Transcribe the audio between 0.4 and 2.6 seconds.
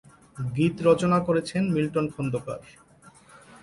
গীত রচনা করেছেন মিল্টন খন্দকার।